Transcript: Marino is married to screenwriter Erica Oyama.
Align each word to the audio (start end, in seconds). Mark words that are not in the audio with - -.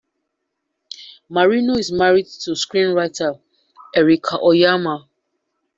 Marino 1.29 1.75
is 1.75 1.91
married 1.91 2.25
to 2.25 2.53
screenwriter 2.55 3.39
Erica 3.95 4.39
Oyama. 4.41 5.07